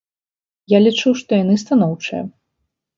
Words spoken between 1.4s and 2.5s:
яны станоўчыя.